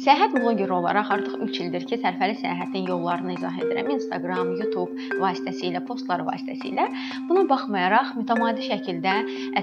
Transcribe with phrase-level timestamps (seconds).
[0.00, 3.90] Səyahət bloqeri olaraq artıq 3 ildir ki, sərfəli səyahətin yollarını izah edirəm.
[3.98, 6.86] Instagram, YouTube vasitəsilə, postlar vasitəsilə.
[7.28, 9.16] Buna baxmayaraq mütəmadi şəkildə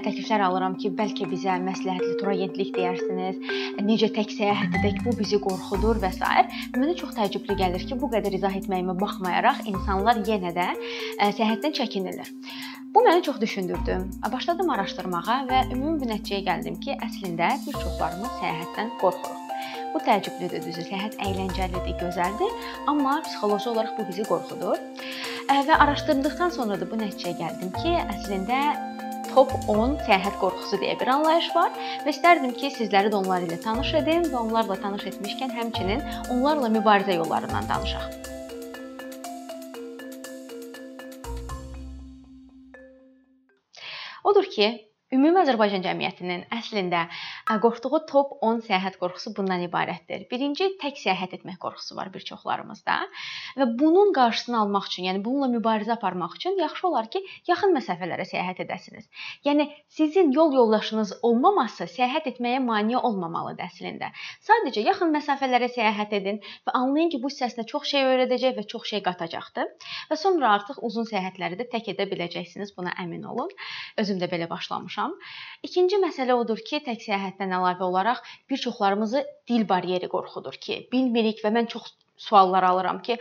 [0.04, 3.40] təkliflər alıram ki, bəlkə bizə məsləhətli tura agentlik deyirsiniz,
[3.88, 6.22] necə tək səyahət edək, bu bizi qorxudur və s.
[6.76, 10.68] Mənə çox təəccüblü gəlir ki, bu qədər izah etməyimə baxmayaraq insanlar yenə də
[11.18, 12.30] səyahətdən çəkinirlər.
[12.94, 13.98] Bu məni çox düşündürdü.
[14.32, 19.37] Başladım araşdırmağa və ümumi bir nəticəyə gəldim ki, əslində bir çoxlarımız səyahətdən qorxuruq.
[19.94, 20.84] Bu təəccüblüdür, düzü.
[20.88, 22.52] Səyahət əyləncəlidir, gözəldir,
[22.90, 24.80] amma psixoloji olaraq bu bizi qorxudur.
[25.48, 28.58] Və araşdırdıqdan sonra da bu nəticəyə gəldim ki, əslində
[29.32, 31.72] top 10 səyahət qorxusu deyə bir anlayış var
[32.04, 36.72] və istərdim ki, sizləri də onlar ilə tanış edim və onlarla tanış etmişkən həmçinin onlarla
[36.74, 38.08] mübarizə yollarından danışaq.
[44.28, 44.68] Odur ki,
[45.08, 47.06] Ümumi Azərbaycan cəmiyyətinin əslində
[47.56, 50.26] qorxduğu top 10 səyahət qorxusu bundan ibarətdir.
[50.28, 52.96] Birinci, tək səyahət etmək qorxusu var bir çoxlarımızda
[53.60, 58.26] və bunun qarşısını almaq üçün, yəni bununla mübarizə aparmaq üçün yaxşı olar ki, yaxın məsafələrə
[58.28, 59.08] səyahət edəsiniz.
[59.48, 64.12] Yəni sizin yol yoldaşınız olmaması səyahət etməyə mane olmamalıdır əslində.
[64.44, 68.92] Sadəcə yaxın məsafələrə səyahət edin və anlayın ki, bu sizə çox şey öyrədəcək və çox
[68.92, 69.72] şey qatacaqdır.
[70.10, 73.48] Və sonra artıq uzun səyahətləri də tək edə biləcəksiniz, buna əmin olun.
[73.96, 75.14] Özüm də belə başlamışam.
[75.62, 77.06] İkinci məsələ odur ki, tək
[77.38, 82.98] səyahətdən əlavə olaraq bir çoxlarımızı dil bariyeri qorxudur ki, bilmirik və mən çox suallar alıram
[83.00, 83.16] ki,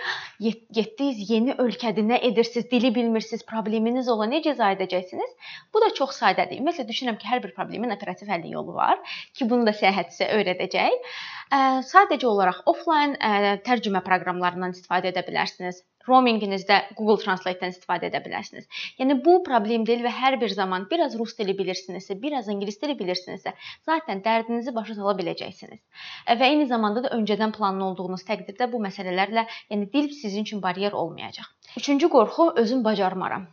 [0.73, 5.35] getdiniz yeni ölkədə nə edirsiniz, dili bilmirsiniz, probleminiz ola necə izah edəcəksiniz?
[5.73, 6.57] Bu da çox sadədir.
[6.57, 8.97] Ümumiyyətlə düşünürəm ki, hər bir problemin operativ həlli yolu var
[9.37, 11.13] ki, bunu da səyahət sizə öyrədəcək.
[11.91, 13.13] Sadəcə olaraq offlayn
[13.69, 18.67] tərcümə proqramlarından istifadə edə bilərsiniz roaminginizdə Google Translate-dən istifadə edə bilərsiniz.
[19.01, 22.97] Yəni bu problem deyil və hər bir zaman biraz rus dili bilirsinizsə, biraz ingilis dili
[22.99, 23.53] bilirsinizsə,
[23.89, 25.83] zaten dərdinizi başa sala biləcəksiniz.
[26.39, 30.91] Və eyni zamanda da öncədən planlı olduğunuz təqdirdə bu məsələlərlə, yəni dil sizin üçün baryer
[30.91, 31.53] olmayacaq.
[31.77, 33.43] Üçüncü qorxu özüm bacarmaram.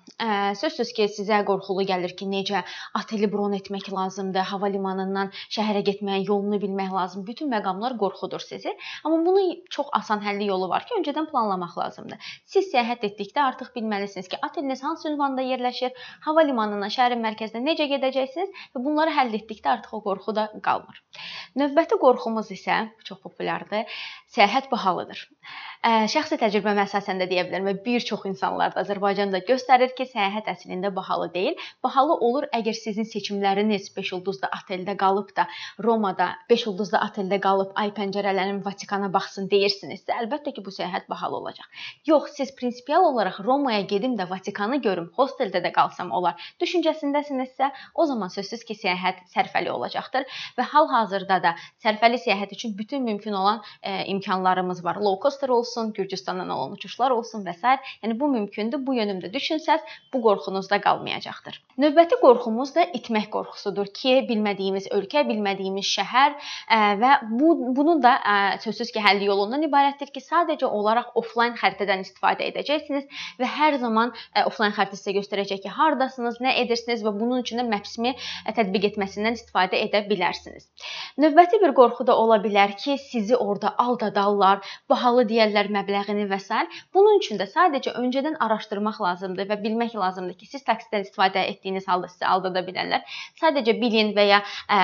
[0.56, 2.60] Sözsüz ki, sizə qorxulu gəlir ki, necə
[2.96, 7.26] oteli bron etmək lazımdır, hava limanından şəhərə getməyin yolunu bilmək lazımdır.
[7.32, 8.70] Bütün məqamlar qorxudur sizi.
[9.04, 12.30] Amma bunun çox asan həlli yolu var ki, öncədən planlamaq lazımdır.
[12.52, 15.94] Siz səyahət etdikdə artıq bilməlisiniz ki, oteliniz hansı ünvanda yerləşir,
[16.26, 21.00] hava limanından şəhərin mərkəzinə necə gedəcəksiniz və bunları həll etdikdə artıq o qorxu da qalmır.
[21.60, 23.88] Növbəti qorxumuz isə çox populyardır.
[24.34, 25.22] Səyahət bahalıdır.
[25.84, 30.48] Şəxsi təcrübəmə əsasən də deyə bilərəm və bir çox insanlar da Azərbaycanda göstərir ki, səyahət
[30.52, 31.58] əslində bahalı deyil.
[31.84, 35.44] Bahalı olur əgər sizin seçimləriniz 5 ulduzlu oteldə qalıb da
[35.86, 41.42] Romada 5 ulduzlu oteldə qalıb ay pəncərələrim Vatikana baxsın deyirsinizsə, əlbəttə ki, bu səyahət bahalı
[41.42, 41.68] olacaq.
[42.08, 46.38] Yox, siz prinsipial olaraq Romaya gedim də Vatikanı görüm, hosteldə də qalsam olar.
[46.62, 50.26] Düşüncəsindəsinizsə, o zaman sözsüz ki, səyahət sərfəli olacaqdır
[50.58, 54.96] və hal-hazırda da sərfəli səyahət üçün bütün mümkün olan e, imkanlarımız var.
[54.96, 57.76] Low coster olsun Gürcüstandan olan uçuşlar olsun və s.
[58.02, 58.86] Yəni bu mümkündür.
[58.86, 61.60] Bu yönümdə düşünsəz, bu qorxunuz da qalmayacaqdır.
[61.78, 66.36] Növbəti qorxumuz da itmək qorxusudur ki, bilmədiyimiz ölkə, bilmədiyimiz şəhər
[67.02, 68.14] və bu bunun da
[68.64, 73.06] sözsüz ki, həll yolundan ibarətdir ki, sadəcə olaraq offlayn xəritədən istifadə edəcəksiniz
[73.40, 74.12] və hər zaman
[74.46, 78.14] offlayn xəritə sizə göstərəcək ki, hardasınız, nə edirsiniz və bunun üçün də Maps-mi
[78.56, 80.66] tətbiq etməsindən istifadə edə bilərsiniz.
[81.20, 86.64] Növbəti bir qorxu da ola bilər ki, sizi orada aldadarlar, bahalı deyərlər məbləğini və s.
[86.94, 91.88] Bunun üçün də sadəcə öncədən araşdırmaq lazımdır və bilmək lazımdır ki, siz taksidən istifadə etdiyiniz
[91.88, 93.04] halda sizi aldada bilərlər.
[93.40, 94.78] Sadəcə bilin və ya ə,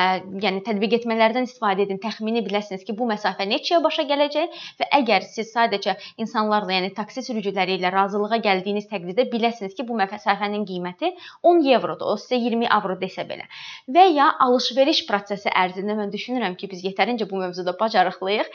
[0.44, 2.00] yəni tətbiq etmələrdən istifadə edin.
[2.02, 7.19] Təxmini biləsiniz ki, bu məsafə neçəyə başa gələcək və əgər siz sadəcə insanlarla, yəni taksi
[7.26, 11.12] sürücüləri ilə razılığa gəldiyiniz təqdirdə biləsiniz ki, bu məsafənin qiyməti
[11.50, 12.12] 10 evrodur.
[12.12, 13.46] O sizə 20 avro desə belə.
[13.96, 18.52] Və ya alış-veriş prosesi ərzində mən düşünürəm ki, biz yetərincə bu mövzuda bacarıqlıyıq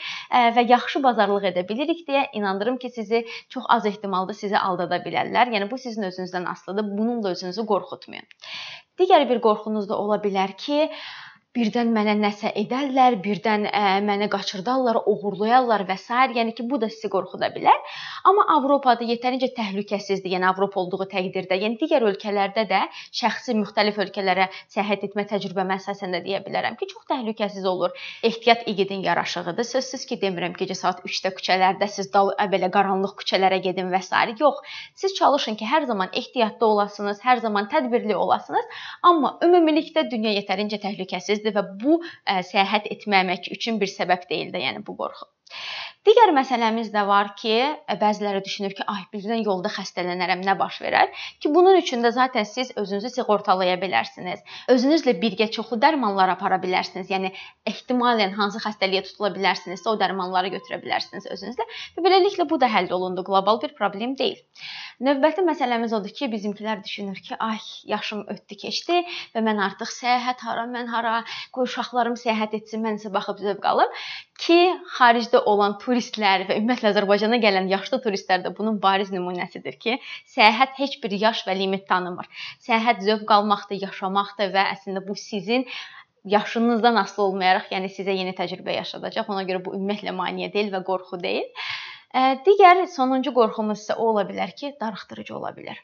[0.56, 5.52] və yaxşı bazarlıq edə bilirik deyə inandırım ki, sizi çox az ehtimalda sizi aldada bilərlər.
[5.56, 6.90] Yəni bu sizin özünüzdən asılıdır.
[6.98, 8.26] Bununla özünüzü qorxutmayın.
[9.00, 10.88] Digər bir qorxunuz da ola bilər ki,
[11.56, 16.12] birdən mənə nəsə edərlər, birdən ə, məni qaçırdarlar, oğurlayarlar və s.
[16.36, 17.78] yəni ki, bu da sizi qorxuda bilər.
[18.28, 22.82] Amma Avropada yetərincə təhlükəsizdir, yəni Avropa olduğu təqdirdə, yəni digər ölkələrdə də
[23.20, 27.96] şəxsi müxtəlif ölkələrə səyahət etmə təcrübəmə əsasən də deyə bilərəm ki, çox təhlükəsiz olur.
[28.30, 29.68] Ehtiyat igidin yaraşığıdır.
[29.72, 34.12] Sözsüz ki, demirəm gecə saat 3-də küçələrdə siz dal belə qaranlıq küçələrə gedin və s.
[34.40, 34.60] yox.
[34.94, 38.66] Siz çalışın ki, hər zaman ehtiyatlı olasınız, hər zaman tədbirli olasınız,
[39.02, 44.84] amma ümumilikdə dünya yetərincə təhlükəsizdir və bu səyahət etməmək üçün bir səbəb deyil də, yəni
[44.86, 45.28] bu qorxu.
[46.06, 47.54] Digər məsələmiz də var ki,
[47.98, 51.10] bəziləri düşünür ki, ay birdən yolda xəstələnərəm, nə baş verər?
[51.42, 54.44] Ki bunun üçün də zaten siz özünüzü sığortalaya bilərsiniz.
[54.70, 57.10] Özünüzlə birgə çoxlu dərmanlar apara bilərsiniz.
[57.10, 57.32] Yəni
[57.66, 61.66] ehtimalən hansı xəstəliyə tutula bilərsinizsə, o dərmanları götürə bilərsiniz özünüzlə
[61.96, 63.26] və beləliklə bu da həll olundu.
[63.26, 64.38] Qlobal bir problem deyil.
[65.02, 67.58] Növbəti məsələmiz odur ki, bizimkilər düşünür ki, ay
[67.90, 69.02] yaşım ötdü, keçdi
[69.34, 71.18] və mən artıq səyahət hara, mən hara,
[71.52, 73.92] qoy uşaqlarım səyahət etsin, mən isə baxıb zövq alım
[74.40, 74.56] ki,
[74.96, 79.96] xaricdə olan turistlər və ümumiyyətlə Azərbaycana gələn yaşlı turistlər də bunun bariz nümunəsidir ki,
[80.28, 82.28] səyahət heç bir yaş və limit tanımır.
[82.66, 85.64] Səyahət zövq almaqdır, yaşamaqdır və əslində bu sizin
[86.28, 89.30] yaşınızdan asılı olmayaraq, yəni sizə yeni təcrübə yaşadacaq.
[89.32, 91.48] Ona görə bu ümumiyyətlə maneə deyil və qorxu deyil.
[92.44, 95.80] Digər sonuncu qorxumuz isə o ola bilər ki, darıxdırıcı ola bilər.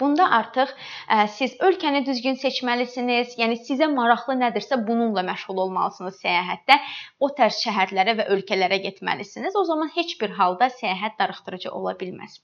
[0.00, 3.36] Bunda artıq ə, siz ölkəni düzgün seçməlisiniz.
[3.42, 6.80] Yəni sizə maraqlı nədirsə bununla məşğul olmalısınız səyahətdə.
[7.20, 9.56] O tərz şəhərlərə və ölkələrə getməlisiniz.
[9.62, 12.36] O zaman heç bir halda səyahət darıxdırıcı ola bilməz.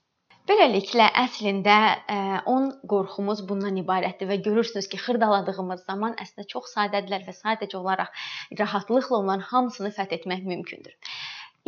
[0.50, 1.74] Beləliklə əslində
[2.52, 8.24] 10 qorxumuz bundan ibarətdir və görürsünüz ki, xırdaladığımız zaman əslində çox sadədirlər və sadəcə olaraq
[8.62, 10.96] rahatlıqla onların hamısını fəth etmək mümkündür.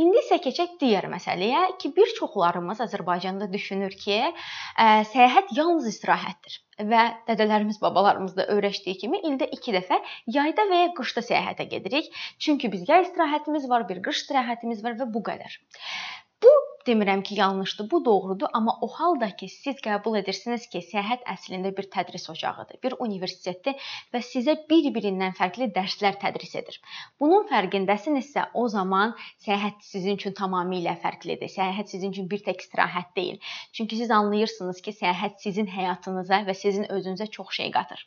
[0.03, 6.57] İndi isə keçək digər məsələyə ki, bir çoxlarımız Azərbaycanda düşünür ki, ə, səyahət yalnız istirahətdir
[6.91, 10.01] və dədələrimiz, babalarımız da öyrəşdiyi kimi ildə 2 dəfə
[10.39, 12.11] yayda və ya qışda səyahətə gedirik.
[12.43, 15.61] Çünki biz yay istirahətimiz var, bir qış istirahətimiz var və bu qədər.
[16.87, 21.71] Demirəm ki, yanlışdır, bu doğrudur, amma o halda ki, siz qəbul edirsiniz ki, səyahət əslində
[21.77, 26.77] bir tədris ocağıdır, bir universitetdir və sizə bir-birindən fərqli dərslər tədris edir.
[27.21, 29.15] Bunun fərqindəsinizsə, o zaman
[29.47, 31.53] səyahət sizin üçün tamamilə fərqlidir.
[31.57, 33.41] Səyahət sizin üçün bir tək istirahət deyil.
[33.73, 38.05] Çünki siz anlayırsınız ki, səyahət sizin həyatınıza və sizin özünüzə çox şey qatır.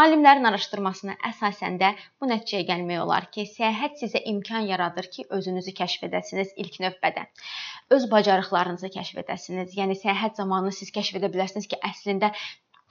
[0.00, 1.88] Alimlərin araşdırmasına əsasən də
[2.20, 7.26] bu nəticəyə gəlmək olar ki, səyahət sizə imkan yaradır ki, özünüzü kəşf edəsiniz ilk növbədə.
[7.96, 9.74] Öz bacarıqlarınızı kəşf edəsiniz.
[9.76, 12.32] Yəni səyahət zamanı siz kəşf edə bilərsiniz ki, əslində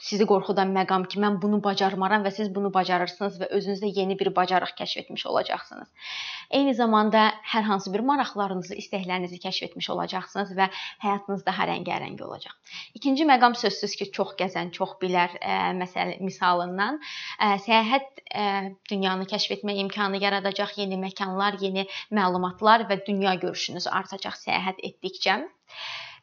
[0.01, 4.31] sizi qorxudan məqam ki, mən bunu bacarmaram və siz bunu bacarırsınız və özünüzdə yeni bir
[4.35, 5.89] bacarıq kəşf etmiş olacaqsınız.
[6.59, 10.67] Eyni zamanda hər hansı bir maraqlarınızı, istəklərinizi kəşf etmiş olacaqsınız və
[11.05, 12.57] həyatınız daha rəngarəng olacaq.
[12.99, 18.23] İkinci məqam sözsüz ki, çox gəzən, çox bilər ə, e, məsəl misalından ə, e, səyahət
[18.25, 18.45] ə, e,
[18.91, 25.43] dünyanı kəşf etmə imkanı yaradacaq, yeni məkanlar, yeni məlumatlar və dünya görüşünüz artacaq səyahət etdikcə.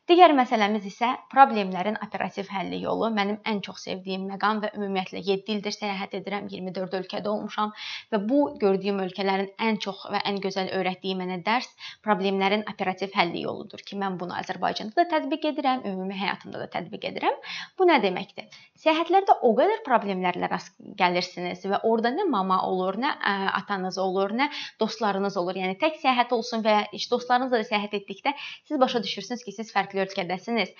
[0.09, 3.11] Digər məsələmiz isə problemlərin operativ həlli yolu.
[3.13, 7.75] Mənim ən çox sevdiyim məqam və ümumiyyətlə 7 ildir səyahət edirəm, 24 ölkədə olmuşam
[8.15, 11.69] və bu gördüyüm ölkələrin ən çox və ən gözəl öyrətdiyi mənə dərs
[12.07, 17.05] problemlərin operativ həlli yoludur ki, mən bunu Azərbaycanda da tətbiq edirəm, ümumi həyatımda da tətbiq
[17.11, 17.37] edirəm.
[17.77, 18.49] Bu nə deməkdir?
[18.81, 23.13] Səyahətlərdə o qədər problemlərlə rast gəlirsiniz və orada nə mama olur, nə
[23.61, 24.49] atanız olur, nə
[24.81, 25.61] dostlarınız olur.
[25.61, 29.98] Yəni tək səyahət olsun və dostlarınızla da səyahət etdikdə siz başa düşürsünüz ki, siz fərqli
[29.99, 30.73] fərqli ölkədəsiniz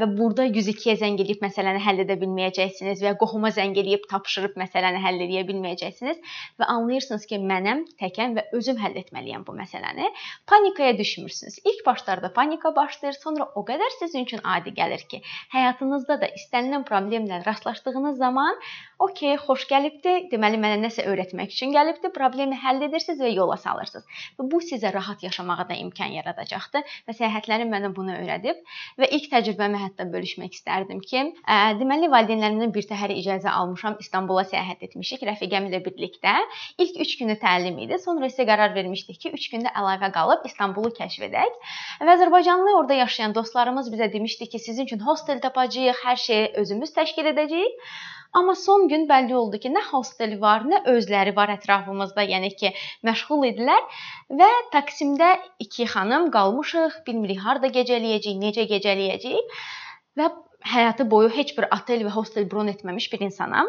[0.00, 4.56] və burada 102-yə zəng edib məsələni həll edə bilməyəcəksiniz və ya qohuma zəng edib tapşırıb
[4.60, 6.20] məsələni həll edə bilməyəcəksiniz
[6.60, 10.10] və anlayırsınız ki, mənəm təkəm və özüm həll etməliyəm bu məsələni.
[10.46, 11.58] Panikaya düşmürsünüz.
[11.64, 15.22] İlk başlarda panika başlayır, sonra o qədər sizin üçün adi gəlir ki,
[15.54, 18.60] həyatınızda da istənilən problemlə rastlaşdığınız zaman,
[19.04, 20.14] "Okay, xoş gəlibdi.
[20.32, 22.10] Deməli mənə nəsə öyrətmək üçün gəlibdi.
[22.14, 24.04] Problemi həll edirsiniz və yola salırsınız."
[24.38, 28.62] Və bu sizə rahat yaşamağa da imkan yaradacaqdır və səyahətlərim mənə bunu öyrədib
[29.00, 31.24] və ilk təcrübəmi hətta bölüşmək istərdim ki,
[31.80, 36.34] deməli valideynlərimdən bir təhər icazə almışam, İstanbula səyahət etmişik rəfiqəm ilə birlikdə.
[36.78, 37.98] İlk 3 günü təlim idi.
[38.06, 41.60] Sonra isə qərar vermişdik ki, 3 gündə əlavə qalıb İstanbulu kəşf edək.
[42.00, 46.94] Və Azərbaycanlı orada yaşayan dostlarımız bizə demişdi ki, sizin üçün hostel tapacağıq, hər şeyi özümüz
[46.98, 47.80] təşkil edəcəyik.
[48.34, 52.72] Amma son gün bəlli oldu ki, nə hostel var, nə özləri var ətrafımızda, yəni ki,
[53.06, 54.00] məşğul idilər
[54.40, 55.30] və Taksimdə
[55.62, 59.54] iki xanım qalmışıq, bilmirik harda gecələyəcəyik, necə gecələyəcəyik
[60.18, 60.30] və
[60.64, 63.68] həyatı boyu heç bir otel və hostel bron etməmiş bir insanam.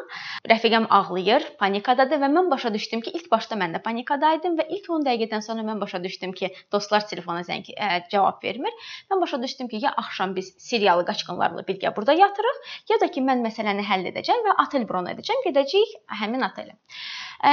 [0.49, 4.89] Rəfiqəm ağlayır, panikadadır və mən başa düşdüm ki, ilk başda mən də panikadaydım və ilk
[4.97, 8.73] 10 dəqiqədən sonra mən başa düşdüm ki, dostlar telefona zəng ə, cavab vermir.
[9.11, 13.23] Mən başa düşdüm ki, ya axşam biz Siriyalı qaçqınlarla birgə burada yatırıq, ya da ki
[13.27, 16.79] mən məsələni həll edəcəm və otel bron edəcəm, gedəcəyik həmin otelə.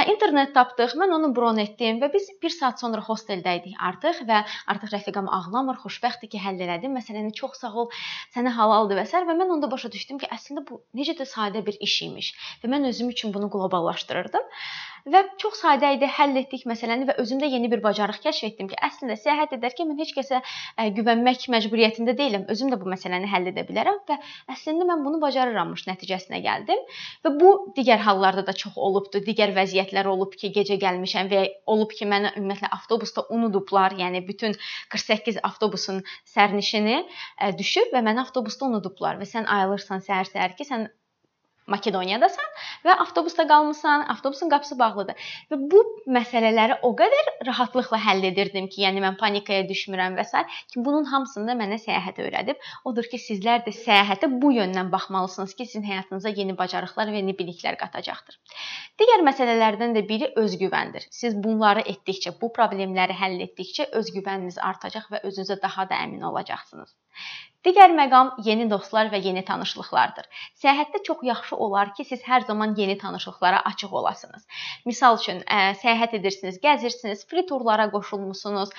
[0.09, 4.39] İnternet tapdıq, mən onu bron etdim və biz 1 saat sonra hostelddə idik artıq və
[4.71, 6.95] artıq rəfiqəm ağlamır, xoşbəxtdir ki, həll elədim.
[6.97, 7.89] Məsələni çox sağ ol,
[8.33, 11.63] sənə halaldır və sər və mən onda başa düşdüm ki, əslində bu necə də sadə
[11.65, 12.31] bir iş imiş
[12.63, 14.49] və mən özüm üçün bunu qloballaşdırırdım.
[15.03, 18.77] Və çox sadə idi, həll etdik məsələni və özümdə yeni bir bacarıq kəşf etdim ki,
[18.87, 20.39] əslində səyahət edərkən mən heç kəsə
[20.95, 22.45] güvənmək məcburiyyətində deyiləm.
[22.53, 24.17] Özüm də bu məsələni həll edə bilərəm və
[24.55, 26.79] əslində mən bunu bacarırammış nəticəsinə gəldim.
[27.27, 29.19] Və bu digər hallarda da çox olubdu.
[29.27, 31.43] Digər vəziyyətlər olub ki, gecə gəlmişəm və
[31.75, 33.99] olub ki, məni ümumiyyətlə avtobusda unudublar.
[33.99, 34.55] Yəni bütün
[34.95, 35.99] 48 avtobusun
[36.31, 37.03] sərnişini
[37.59, 40.87] düşüb və məni avtobusda unudublar və sən ayılırsan səhər-səhər ki, sən
[41.71, 42.49] Makedoniyadasan
[42.85, 45.27] və avtobusda qalmısan, avtobusun qapısı bağlıdır.
[45.51, 45.83] Və bu
[46.17, 50.43] məsələləri o qədər rahatlıqla həll edirdim ki, yəni mən panikaya düşmürəm və s.
[50.73, 52.67] ki, bunun hamısını da mənə səyahət öyrədib.
[52.89, 57.37] Odur ki, sizlər də səyahətə bu yöndən baxmalısınız ki, sizin həyatınıza yeni bacarıqlar və yeni
[57.39, 58.39] biliklər qatacaqdır.
[58.99, 61.07] Digər məsələlərdən də biri özgüvəndir.
[61.21, 66.95] Siz bunları etdikcə, bu problemləri həll etdikcə özgüvəniniz artacaq və özünüzə daha da əmin olacaqsınız.
[67.63, 70.25] Digər məqam yeni dostlar və yeni tanışlıqlardır.
[70.59, 74.41] Səyahətdə çox yaxşı olar ki, siz hər zaman yeni tanışlıqlara açıq olasınız.
[74.85, 78.73] Misal üçün, ə, səyahət edirsiniz, gəzirsiniz, free turlara qoşulmusunuz,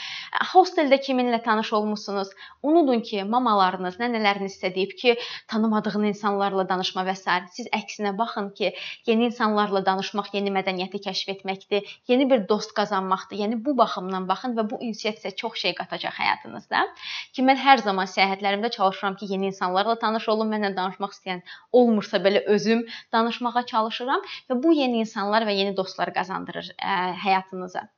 [0.50, 2.34] hosteldə kiminlə tanış olmusunuz.
[2.62, 5.16] Unudun ki, mamalarınız, nənələriniz sizə deyib ki,
[5.48, 7.38] tanımadığın insanlarla danışma və s.
[7.56, 8.74] Siz əksinə baxın ki,
[9.08, 13.40] yeni insanlarla danışmaq yeni mədəniyyəti kəşf etməkdir, yeni bir dost qazanmaqdır.
[13.46, 16.84] Yəni bu baxımdan baxın və bu ünsiyyət sizə çox şey qatacaq həyatınızda.
[17.32, 21.42] Ki mən hər zaman səyahətlərimdə çalışıram ki, yeni insanlarla tanış olum, mənlə danışmaq istəyən
[21.80, 22.84] olmursa belə özüm
[23.16, 27.88] danışmağa çalışıram və bu yeni insanlar və yeni dostlar qazandırır ə, həyatınıza.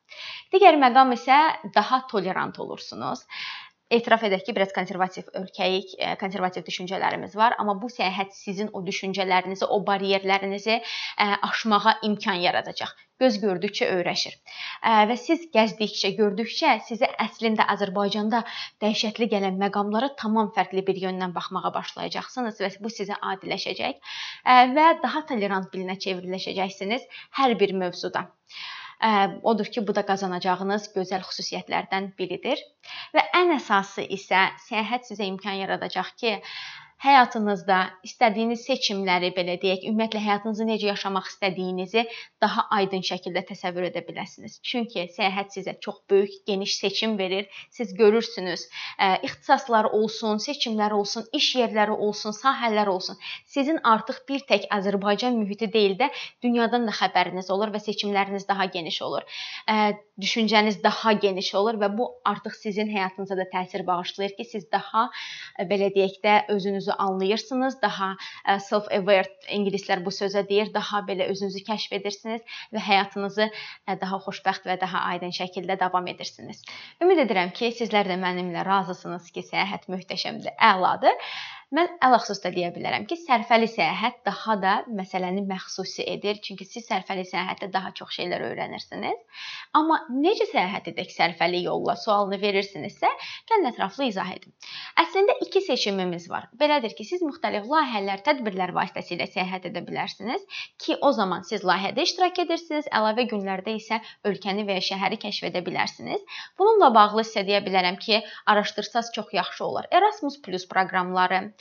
[0.55, 1.37] Digər məqam isə
[1.75, 3.25] daha tolerant olursunuz.
[3.91, 9.69] Etiraf edək ki, biraz konservativ ölkəyik, konservativ düşüncələrimiz var, amma bu səyahət sizin o düşüncələrinizi,
[9.71, 10.81] o baryerlərinizi
[11.51, 14.35] aşmağa imkan yaradacaq göz gördükcə öyrəşir.
[15.11, 18.43] Və siz gəzdikcə, gördükcə sizə əslində Azərbaycanda
[18.85, 24.17] dəhşətli gələn məqamlara tamam fərqli bir yöndən baxmağa başlayacaqsınız və bu sizə adiləşəcək
[24.77, 27.09] və daha tolerant bilinə çevriləcəksiniz
[27.41, 28.27] hər bir mövzuda.
[29.43, 32.63] Odur ki, bu da qazanacağınız gözəl xüsusiyyətlərdən biridir.
[33.17, 36.39] Və ən əsası isə səyahət sizə imkan yaradacaq ki,
[37.03, 42.07] həyatınızda istədiyiniz seçimləri belə deyək, ümumiyyətlə həyatınızı necə yaşamaq istədiyinizi
[42.43, 44.59] daha aydın şəkildə təsəvvür edə biləsiniz.
[44.65, 47.51] Çünki səyahət sizə çox böyük, geniş seçim verir.
[47.71, 48.67] Siz görürsünüz,
[49.23, 53.21] ixtisaslar olsun, seçimlər olsun, iş yerləri olsun, sahələr olsun.
[53.45, 56.11] Sizin artıq bir tək Azərbaycan mühiti deyil də
[56.43, 59.23] dünyadan da xəbəriniz olur və seçimləriniz daha geniş olur.
[60.21, 65.11] Düşüncəniz daha geniş olur və bu artıq sizin həyatınıza da təsir bağışlayır ki, siz daha
[65.71, 68.17] belə deyək də özünüzü özünüzü anlayırsınız, daha
[68.47, 73.51] self-aware ingilislər bu sözə deyir, daha belə özünüzü kəşf edirsiniz və həyatınızı
[74.01, 76.63] daha xoşbəxt və daha aydın şəkildə davam edirsiniz.
[77.03, 81.15] Ümid edirəm ki, sizlər də mənimlə razısınız ki, səyahət möhtəşəmdir, əladır.
[81.75, 86.85] Mən ələxüsus da deyə bilərəm ki, sərfəli səyahət daha da məsələni məxsusi edir, çünki siz
[86.87, 89.17] sərfəli səyahətdə daha çox şeylər öyrənirsiniz.
[89.75, 93.11] Amma necə səyahət edək sərfəli yolla sualını verirsinizsə,
[93.51, 94.55] gəlin ətraflı izah edin.
[95.03, 96.47] Əslində iki seçimimiz var.
[96.61, 100.47] Belədir ki, siz müxtəlif layihələr, tədbirlər vasitəsilə səyahət edə bilərsiniz
[100.79, 103.99] ki, o zaman siz layihədə iştirak edirsiniz, əlavə günlərdə isə
[104.31, 106.23] ölkəni və ya şəhəri kəşf edə bilərsiniz.
[106.63, 108.23] Bununla bağlı sizə deyə bilərəm ki,
[108.55, 109.91] araşdırsaz çox yaxşı olar.
[109.91, 111.56] Erasmus Plus proqramları,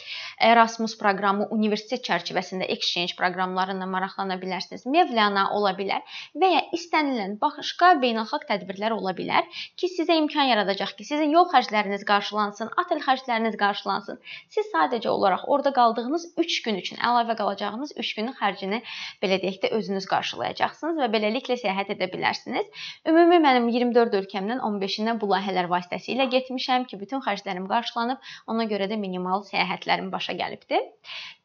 [0.49, 4.85] Erasmus proqramı, universitet çərçivəsində exchange proqramları ilə maraqlana bilərsiniz.
[4.95, 6.03] Mevlana ola bilər
[6.41, 9.47] və ya istənilən başqa beynəlxalq tədbirlər ola bilər
[9.79, 14.19] ki, sizə imkan yaradacaq ki, sizin yol xərcləriniz qarşılansın, otel xərcləriniz qarşılansın.
[14.51, 18.81] Siz sadəcə olaraq orada qaldığınız 3 gün üçün əlavə qalacağınız 3 günün xərcini
[19.23, 22.67] belə deyək də özünüz qarşılayacaqsınız və beləliklə səyahət edə bilərsiniz.
[23.07, 28.89] Ümumi mənim 24 ölkəmdən 15-inə bu layihələr vasitəsilə getmişəm ki, bütün xərclərim qarşılanıb, ona görə
[28.91, 30.81] də minimal səyahət səyahətlərim başa gəlibdi.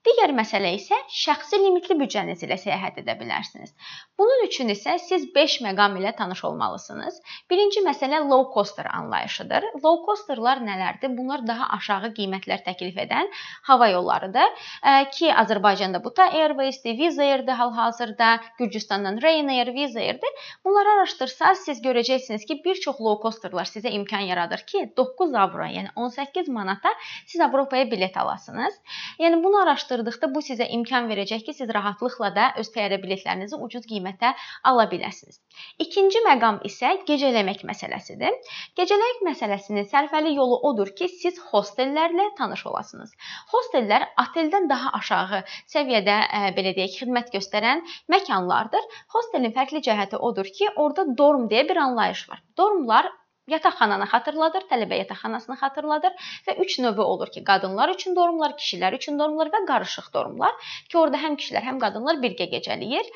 [0.00, 3.74] Digər məsələ isə şəxsi limitli büdcəniz ilə səyahət edə bilərsiniz.
[4.16, 7.18] Bunun üçün isə siz 5 məqam ilə tanış olmalısınız.
[7.52, 9.66] Birinci məsələ low coster anlayışıdır.
[9.84, 11.12] Low costerlar nələrdir?
[11.18, 13.28] Bunlar daha aşağı qiymətlər təklif edən
[13.68, 14.72] hava yollarıdır
[15.18, 20.48] ki, Azərbaycanda bu da Airways-dir, Wizz Air-dir hal-hazırda, Gürcüstandan Ryanair, Wizz Air-dir.
[20.64, 25.68] Bunları araşdırsaz siz görəcəksiniz ki, bir çox low costerlar sizə imkan yaradır ki, 9 avro,
[25.68, 28.80] yəni 18 manata siz Avropaya bilet alasınız.
[29.20, 33.56] Yəni bunu araşdırın araşdırdıqda bu sizə imkan verəcək ki, siz rahatlıqla da öz təyyarə biletlərinizi
[33.58, 34.32] ucuz qiymətə
[34.64, 35.40] ala biləsiniz.
[35.82, 38.36] İkinci məqam isə gecələmək məsələsidir.
[38.78, 43.14] Gecələmək məsələsinin sərfəli yolu odur ki, siz hostellərlə tanış olasınız.
[43.52, 45.42] Hostellər oteldən daha aşağı
[45.74, 46.18] səviyyədə
[46.56, 47.82] belə deyək, xidmət göstərən
[48.14, 48.86] məkanlardır.
[49.14, 52.42] Hostelin fərqli cəhəti odur ki, orada dorm deyə bir anlayış var.
[52.56, 53.10] Dormlar
[53.54, 59.18] yataqxananı xatırladır, tələbə yataqxanasını xatırladır və 3 növü olur ki, qadınlar üçün dormlar, kişilər üçün
[59.18, 60.52] dormlar və qarışıq dormlar
[60.88, 63.08] ki, orada həm kişilər, həm qadınlar birgə gecələyir.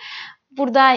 [0.51, 0.89] Burada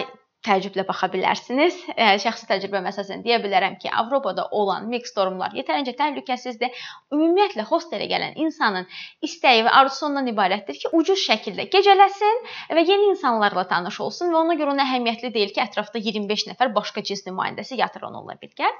[0.48, 1.76] təəccüblə baxa bilərsiniz.
[2.24, 6.72] Şəxsi təcrübəmə əsasən deyə bilərəm ki, Avropada olan mix dormlar yetərincə təhlükəsizdir.
[7.14, 8.88] Ümumiyyətlə hostelə gələn insanın
[9.24, 12.40] istəyi və arzusu ondan ibarətdir ki, ucuz şəkildə gecələsin
[12.78, 16.72] və yeni insanlarla tanış olsun və ona görə ona əhəmiyyətli deyil ki, ətrafda 25 nəfər
[16.76, 18.70] başqa cins nümayəndəsi yatır onunla birgə.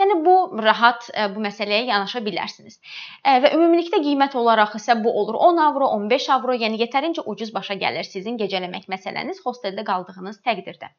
[0.00, 2.78] Yəni bu rahat bu məsələyə yanaşa bilərsiniz.
[3.24, 7.78] Və ümumilikdə qiymət olaraq isə bu olur 10 avro, 15 avro, yəni yetərincə ucuz başa
[7.80, 10.92] gəlir sizin gecələmək məsələniz hosteldə qaldığınız təqdirdə.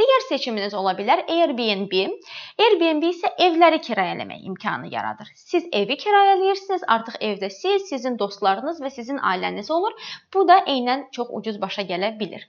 [0.00, 1.96] Digər seçiminiz ola bilər Airbnb.
[2.64, 5.32] Airbnb isə evləri kirayələmək imkanı yaradır.
[5.36, 9.96] Siz evi kirayələyirsiniz, artıq evdə siz, sizin dostlarınız və sizin ailəniz olur.
[10.34, 12.46] Bu da eynən çox ucuz başa gələ bilər.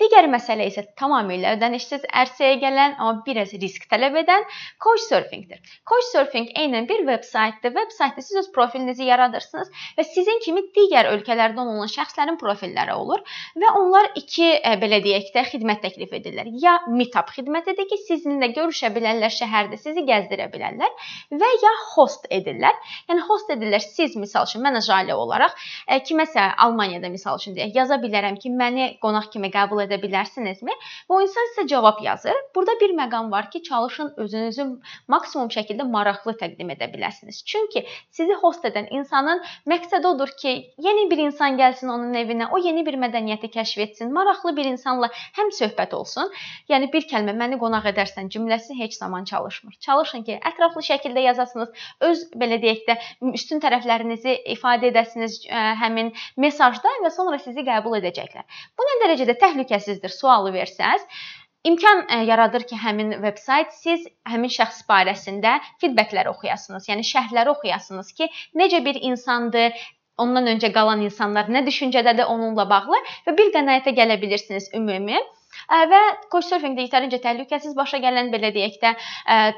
[0.00, 4.46] Digər məsələ isə tamamilə ödənişsiz ərsəyə gələn, amma biraz risk tələb edən
[4.82, 5.60] Couchsurfing-dir.
[5.88, 7.74] Couchsurfing eynən bir veb saytdır.
[7.76, 13.20] Veb saytda siz öz profilinizi yaradırsınız və sizin kimi digər ölkələrdən olan şəxslərin profilləri olur
[13.62, 16.48] və onlar iki e, belə deyək də xidmət təklif edirlər.
[16.64, 22.80] Ya meetup xidmətidir ki, sizinlə görüşə bilərlər şəhərdə, sizi gəzdirə bilərlər və ya host edirlər.
[23.12, 25.54] Yəni host edirlər siz məsəl üçün mən Jale olaraq
[25.86, 30.00] e, kiməsə Almaniyada məsəl üçün deyək yaza bilərəm ki, məni qonaq kimi qəbul edə edə
[30.02, 30.74] bilərsinizmi?
[31.08, 32.36] Və o insan sizə cavab yazır.
[32.54, 34.66] Burada bir məqam var ki, çalışın özünüzü
[35.08, 37.42] maksimum şəkildə maraqlı təqdim edə biləsiniz.
[37.44, 42.58] Çünki sizi host edən insanın məqsədi odur ki, yeni bir insan gəlsin onun evinə, o
[42.58, 46.32] yeni bir mədəniyyəti kəşf etsin, maraqlı bir insanla həm söhbət olsun.
[46.72, 49.76] Yəni bir kəlmə məni qonaq edərsən cümləsi heç zaman çalışmır.
[49.80, 51.72] Çalışın ki, ətraflı şəkildə yazasınız,
[52.08, 52.98] öz belə deyək də
[53.34, 55.42] üstün tərəflərinizi ifadə edəsiniz
[55.82, 58.46] həmin mesajda və sonra sizi qəbul edəcəklər.
[58.78, 61.04] Bu nə dərəcədə təhlükəsiz təhlükəsizdir sualı versəz,
[61.64, 66.88] imkan e, yaradır ki, həmin veb-sayt siz həmin şəxs barəsində feedbackləri oxuyasınız.
[66.90, 69.72] Yəni şərhləri oxuyasınız ki, necə bir insandır,
[70.18, 75.18] ondan öncə qalan insanlar nə düşüncədədir onunla bağlı və bir qənaətə gələ bilirsiniz ümumi
[75.70, 76.00] və
[76.32, 78.94] couchsurfingdə yetərincə təhlükəsiz başa gələn belə deyək də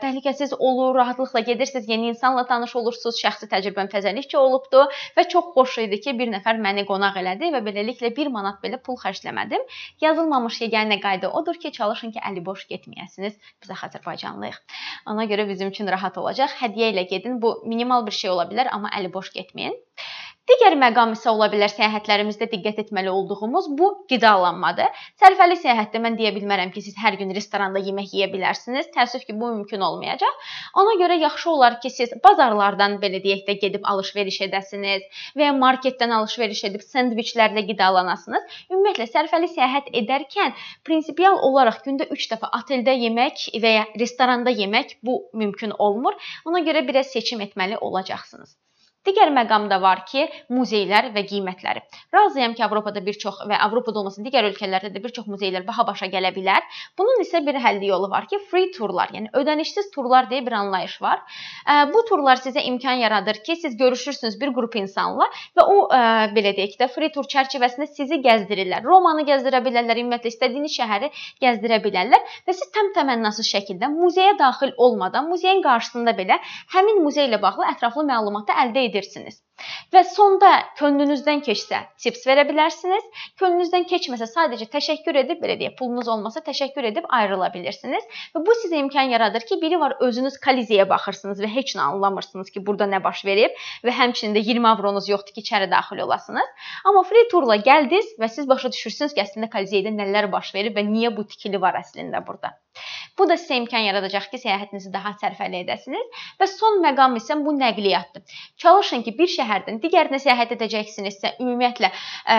[0.02, 4.84] təhlükəsiz olur, rahatlıqla gedirsiniz, yeni insanla tanış olursunuz, şəxsi təcrübəm fəzəlikcə olubdu
[5.16, 8.80] və çox xoş idi ki, bir nəfər məni qonaq elədi və beləliklə 1 manat belə
[8.82, 9.64] pul xərcləmədim.
[10.04, 13.38] Yazılmamış yeganə qayda odur ki, çalışın ki, əli boş getməyəsiniz.
[13.62, 14.60] Biz Azərbaycanlıyıq.
[15.12, 16.56] Ona görə bizim üçün rahat olacaq.
[16.60, 17.40] Hədiyyə ilə gedin.
[17.42, 19.76] Bu minimal bir şey ola bilər, amma əli boş getməyin.
[20.50, 25.04] Digər məqam isə ola bilər səyahətlərimizdə diqqət etməli olduğumuz bu qidalanmadır.
[25.22, 28.90] Sərfəli səyahətdə mən deyə bilmərəm ki, siz hər gün restoranda yemək yeyə bilərsiniz.
[28.96, 30.50] Təəssüf ki, bu mümkün olmayacaq.
[30.82, 35.54] Ona görə yaxşı olar ki, siz bazarlardan belə deyək də gedib alış-veriş edəsiniz və ya
[35.62, 38.60] marketdən alış-veriş edib sendviçlərlə qidalanasınız.
[38.68, 40.52] Ümumiyyətlə sərfəli səyahət edərkən
[40.84, 46.20] prinsipial olaraq gündə 3 dəfə oteldə yemək və ya restoranda yemək bu mümkün olmur.
[46.44, 48.58] Ona görə biraz seçim etməli olacaqsınız.
[49.04, 51.82] Digər məqam da var ki, muzeylər və qiymətləri.
[52.14, 55.84] Razıyam ki, Avropada bir çox və Avropada olmasın, digər ölkələrdə də bir çox muzeylər baha
[55.90, 56.64] başa gələ bilər.
[56.96, 60.94] Bunun isə bir həll yolu var ki, free turlar, yəni ödənişsiz turlar deyə bir anlayış
[61.04, 61.20] var.
[61.92, 65.76] Bu turlar sizə imkan yaradır ki, siz görüşürsünüz bir qrup insanla və o
[66.38, 68.88] belə deyək də free tur çərçivəsində sizi gəzdirirlər.
[68.88, 71.12] Romanı gəzdirə bilərlər, ümumiyyətlə istədiyiniz şəhəri
[71.44, 76.40] gəzdirə bilərlər və siz tam təmənnasız şəkildə muzeyə daxil olmadan, muzeyin qarşısında belə
[76.72, 79.40] həmin muzey ilə bağlı ətraflı məlumatı əldə edirsiniz edirsiniz.
[79.94, 83.04] Və sonda könlünüzdən keçsə tips verə bilərsiniz.
[83.40, 88.08] Könlünüzdən keçməsə sadəcə təşəkkür edib belə deyə pulunuz olmasa təşəkkür edib ayrıla bilirsiniz.
[88.34, 92.50] Və bu sizə imkan yaradır ki, biri var özünüz Kalizeyə baxırsınız və heç nə anlamırsınız
[92.56, 96.68] ki, burada nə baş verib və həmçinin də 20 avronuz yoxdur ki, içəri daxil olasınız.
[96.90, 100.88] Amma free turla gəldiniz və siz başa düşürsünüz ki, əslində Kalizeydə nələr baş verib və
[100.90, 102.56] niyə bu tikili var əslində burada.
[103.18, 106.22] Bu da sizə imkan yaradacaq ki, səyahətinizi daha sərfəli edəsiniz.
[106.40, 108.38] Və son məqam isə bu nəqliyyatdır.
[108.62, 112.38] Çalışın ki, bir şəhərdən digərinə səyahət edəcəksinizsə, ümumiyyətlə ə,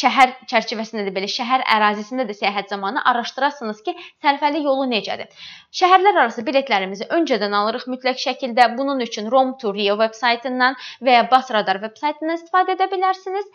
[0.00, 5.30] şəhər çərçivəsində də belə şəhər ərazisində də səyahət zamanı araşdırasınız ki, sərfəli yolu necədir.
[5.74, 8.72] Şəhərlər arası biletlərimizi öncədən alırıq mütləq şəkildə.
[8.78, 13.46] Bunun üçün Rom2Rio veb-saytından və ya Basradar veb-saytından istifadə edə bilərsiniz.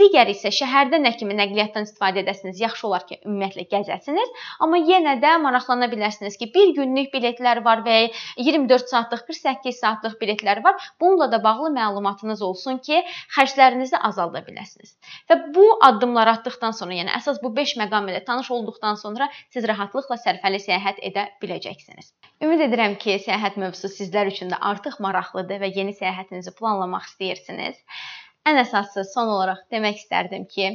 [0.00, 4.34] Digər isə şəhərdə nə kimi nəqliyyatdan istifadə edəsiniz, yaxşı olar ki, ümumiyyətlə gəzəsiniz.
[4.64, 7.96] Amma yenə də maraqlana bilərsiniz ki, bir günlük biletlər var və
[8.40, 10.76] 24 saatlıq, 48 saatlıq biletlər var.
[11.00, 13.02] Bununla da bağlı məlumatınız olsun ki,
[13.36, 14.96] xərclərinizi azalda biləsiniz.
[15.30, 19.66] Və bu addımları atdıqdan sonra, yəni əsas bu 5 məqam ilə tanış olduqdan sonra siz
[19.72, 22.12] rahatlıqla sərfəli səyahət edə biləcəksiniz.
[22.44, 27.82] Ümid edirəm ki, səyahət mövzusu sizlər üçün də artıq maraqlıdır və yeni səyahətinizi planlamaq istəyirsiniz.
[28.46, 30.66] Ən əsası son olaraq demək istərdim ki,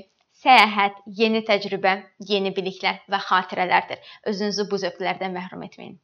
[0.41, 1.91] Səyahət yeni təcrübə,
[2.29, 3.99] yeni biliklər və xatirələrdir.
[4.31, 5.99] Özünüzü bu zövqlərdən məhrum etməyin.